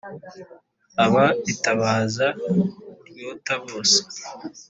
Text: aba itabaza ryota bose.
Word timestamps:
aba 1.03 1.25
itabaza 1.51 2.27
ryota 3.09 3.53
bose. 3.63 3.99